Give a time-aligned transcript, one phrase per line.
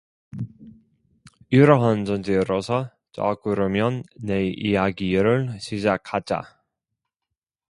[1.51, 6.41] 이러한 전제로서, 자 그러면 내 이야기를 시작하자.